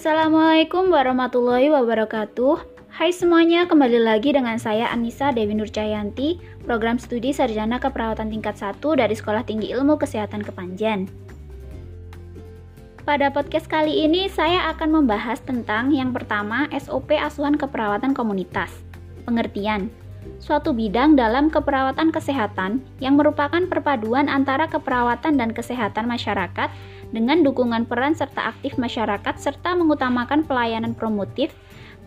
[0.00, 2.56] Assalamualaikum warahmatullahi wabarakatuh.
[2.88, 8.80] Hai semuanya, kembali lagi dengan saya Anissa Dewi Nurcayanti, program studi sarjana keperawatan tingkat 1
[8.80, 11.04] dari Sekolah Tinggi Ilmu Kesehatan Kepanjen.
[13.04, 18.72] Pada podcast kali ini saya akan membahas tentang yang pertama SOP asuhan keperawatan komunitas.
[19.28, 19.92] Pengertian
[20.40, 26.68] suatu bidang dalam keperawatan kesehatan yang merupakan perpaduan antara keperawatan dan kesehatan masyarakat
[27.12, 31.52] dengan dukungan peran serta aktif masyarakat serta mengutamakan pelayanan promotif,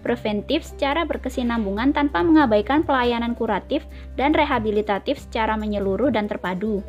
[0.02, 3.88] preventif secara berkesinambungan tanpa mengabaikan pelayanan kuratif
[4.20, 6.84] dan rehabilitatif secara menyeluruh dan terpadu.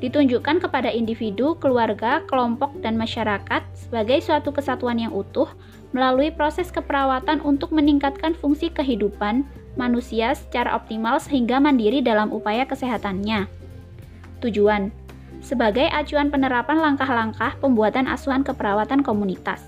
[0.00, 5.44] Ditunjukkan kepada individu, keluarga, kelompok, dan masyarakat sebagai suatu kesatuan yang utuh
[5.90, 9.42] melalui proses keperawatan untuk meningkatkan fungsi kehidupan
[9.74, 13.46] manusia secara optimal sehingga mandiri dalam upaya kesehatannya.
[14.42, 14.90] Tujuan
[15.40, 19.64] sebagai acuan penerapan langkah-langkah pembuatan asuhan keperawatan komunitas.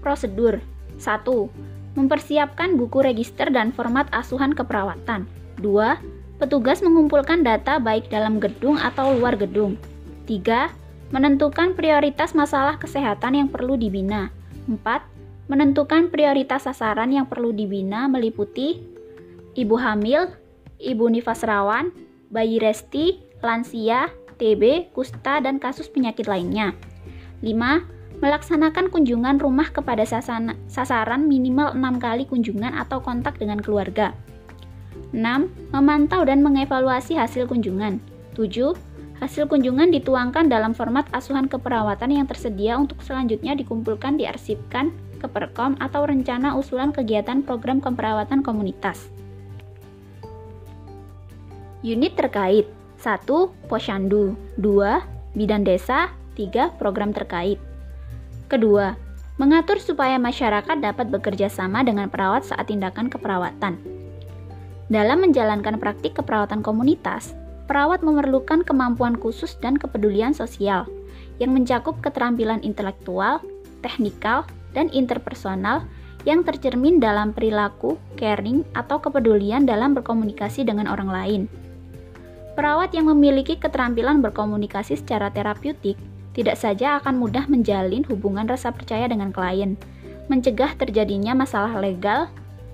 [0.00, 0.58] Prosedur
[0.98, 1.22] 1.
[1.94, 5.28] Mempersiapkan buku register dan format asuhan keperawatan.
[5.60, 6.40] 2.
[6.40, 9.78] Petugas mengumpulkan data baik dalam gedung atau luar gedung.
[10.26, 10.81] 3.
[11.12, 14.32] Menentukan prioritas masalah kesehatan yang perlu dibina.
[14.64, 14.80] 4.
[15.44, 18.80] Menentukan prioritas sasaran yang perlu dibina meliputi
[19.52, 20.32] ibu hamil,
[20.80, 21.92] ibu nifas rawan,
[22.32, 24.08] bayi resti, lansia,
[24.40, 26.72] TB, kusta, dan kasus penyakit lainnya.
[27.44, 28.24] 5.
[28.24, 34.16] Melaksanakan kunjungan rumah kepada sasaran minimal 6 kali kunjungan atau kontak dengan keluarga.
[35.12, 35.20] 6.
[35.76, 38.00] Memantau dan mengevaluasi hasil kunjungan.
[38.32, 38.72] 7.
[39.22, 44.90] Hasil kunjungan dituangkan dalam format asuhan keperawatan yang tersedia untuk selanjutnya dikumpulkan diarsipkan
[45.22, 49.14] ke Perkom atau rencana usulan kegiatan program keperawatan komunitas.
[51.86, 52.66] Unit terkait
[52.98, 53.22] 1.
[53.70, 55.38] Posyandu 2.
[55.38, 56.74] Bidan desa 3.
[56.82, 57.62] Program terkait
[58.50, 58.98] Kedua,
[59.38, 63.78] mengatur supaya masyarakat dapat bekerja sama dengan perawat saat tindakan keperawatan.
[64.90, 70.88] Dalam menjalankan praktik keperawatan komunitas, perawat memerlukan kemampuan khusus dan kepedulian sosial
[71.40, 73.42] yang mencakup keterampilan intelektual,
[73.82, 75.84] teknikal, dan interpersonal
[76.22, 81.42] yang tercermin dalam perilaku, caring, atau kepedulian dalam berkomunikasi dengan orang lain.
[82.52, 85.96] Perawat yang memiliki keterampilan berkomunikasi secara terapeutik
[86.32, 89.74] tidak saja akan mudah menjalin hubungan rasa percaya dengan klien,
[90.28, 92.28] mencegah terjadinya masalah legal,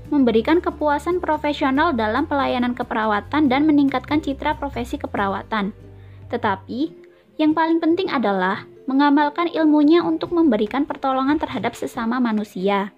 [0.08, 5.72] memberikan kepuasan profesional dalam pelayanan keperawatan dan meningkatkan citra profesi keperawatan.
[6.32, 6.80] Tetapi,
[7.38, 12.91] yang paling penting adalah mengamalkan ilmunya untuk memberikan pertolongan terhadap sesama manusia.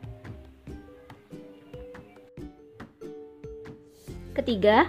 [4.32, 4.88] Ketiga,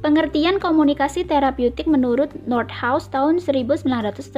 [0.00, 4.32] Pengertian komunikasi terapeutik menurut Nordhaus tahun 1998,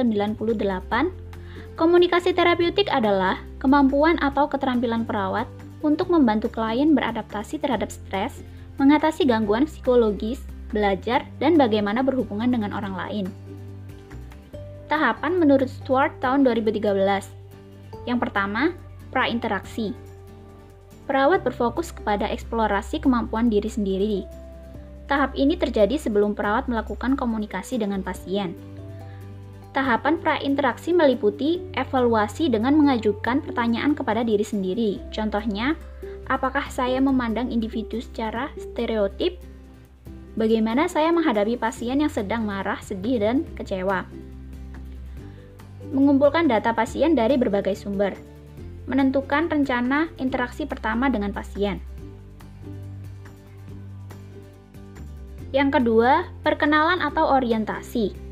[1.79, 5.47] komunikasi terapeutik adalah kemampuan atau keterampilan perawat
[5.83, 8.41] untuk membantu klien beradaptasi terhadap stres,
[8.79, 10.41] mengatasi gangguan psikologis,
[10.73, 13.25] belajar, dan bagaimana berhubungan dengan orang lain.
[14.89, 16.87] Tahapan menurut Stuart tahun 2013.
[18.09, 18.73] Yang pertama,
[19.11, 19.93] prainteraksi.
[21.03, 24.23] Perawat berfokus kepada eksplorasi kemampuan diri sendiri,
[25.03, 28.55] Tahap ini terjadi sebelum perawat melakukan komunikasi dengan pasien.
[29.73, 35.01] Tahapan prainteraksi meliputi evaluasi dengan mengajukan pertanyaan kepada diri sendiri.
[35.09, 35.73] Contohnya,
[36.29, 39.41] apakah saya memandang individu secara stereotip?
[40.37, 44.05] Bagaimana saya menghadapi pasien yang sedang marah, sedih, dan kecewa?
[45.89, 48.13] Mengumpulkan data pasien dari berbagai sumber.
[48.85, 51.81] Menentukan rencana interaksi pertama dengan pasien
[55.53, 58.22] Yang kedua, perkenalan atau orientasi.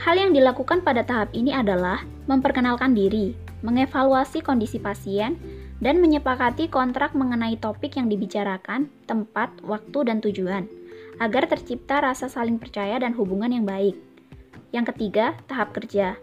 [0.00, 5.36] Hal yang dilakukan pada tahap ini adalah memperkenalkan diri, mengevaluasi kondisi pasien,
[5.84, 10.64] dan menyepakati kontrak mengenai topik yang dibicarakan, tempat, waktu, dan tujuan,
[11.20, 13.92] agar tercipta rasa saling percaya dan hubungan yang baik.
[14.72, 16.16] Yang ketiga, tahap kerja.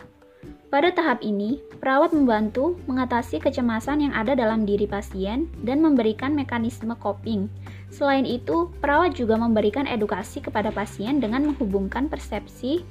[0.67, 6.91] Pada tahap ini, perawat membantu mengatasi kecemasan yang ada dalam diri pasien dan memberikan mekanisme
[6.99, 7.47] coping.
[7.87, 12.83] Selain itu, perawat juga memberikan edukasi kepada pasien dengan menghubungkan persepsi,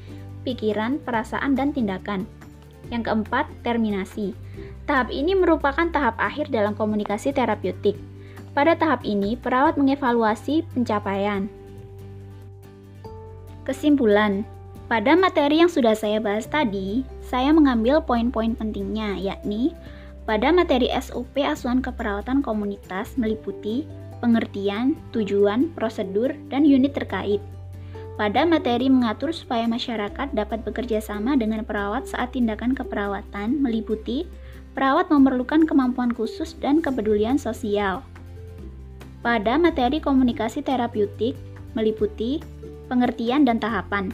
[0.47, 2.23] pikiran, perasaan, dan tindakan.
[2.95, 4.31] Yang keempat, terminasi.
[4.87, 7.99] Tahap ini merupakan tahap akhir dalam komunikasi terapeutik.
[8.55, 11.51] Pada tahap ini, perawat mengevaluasi pencapaian.
[13.67, 14.47] Kesimpulan,
[14.87, 19.75] pada materi yang sudah saya bahas tadi, saya mengambil poin-poin pentingnya, yakni
[20.27, 23.83] pada materi SOP asuhan keperawatan komunitas meliputi
[24.19, 27.39] pengertian, tujuan, prosedur, dan unit terkait.
[28.17, 34.25] Pada materi mengatur supaya masyarakat dapat bekerja sama dengan perawat saat tindakan keperawatan meliputi
[34.73, 38.01] perawat memerlukan kemampuan khusus dan kepedulian sosial.
[39.21, 41.37] Pada materi komunikasi terapeutik
[41.77, 42.41] meliputi
[42.89, 44.13] pengertian dan tahapan.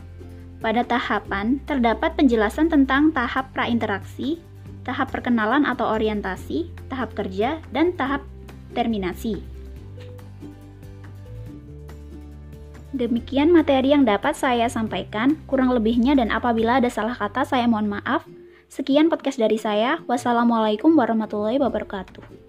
[0.58, 4.38] Pada tahapan terdapat penjelasan tentang tahap prainteraksi,
[4.82, 8.22] tahap perkenalan atau orientasi, tahap kerja, dan tahap
[8.74, 9.51] terminasi.
[12.92, 17.88] Demikian materi yang dapat saya sampaikan, kurang lebihnya dan apabila ada salah kata saya mohon
[17.88, 18.28] maaf.
[18.68, 20.04] Sekian podcast dari saya.
[20.04, 22.41] Wassalamualaikum warahmatullahi wabarakatuh.